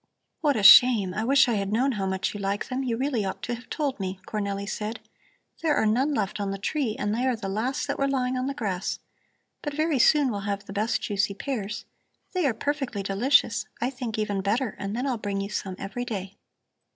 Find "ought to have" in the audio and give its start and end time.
3.23-3.69